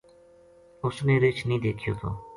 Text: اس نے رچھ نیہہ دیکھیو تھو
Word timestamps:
اس 0.85 0.95
نے 1.05 1.15
رچھ 1.23 1.41
نیہہ 1.47 1.63
دیکھیو 1.63 1.93
تھو 1.99 2.09